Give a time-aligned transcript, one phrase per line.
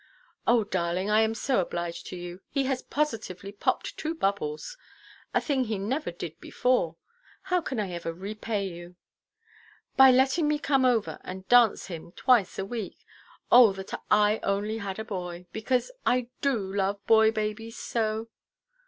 [0.47, 2.41] "Oh, darling, I am so obliged to you.
[2.49, 4.75] He has positively popped two bubbles.
[5.31, 6.95] A thing he never did before!
[7.53, 8.95] How can I ever repay you?"
[9.97, 13.05] "By letting me come over and dance him twice a week.
[13.51, 18.27] Oh, that I only had a boy!—because I do love boy–babies so."